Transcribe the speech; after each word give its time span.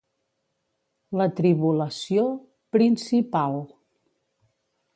La 1.21 1.27
tribulació 1.39 2.25
principal. 2.77 3.61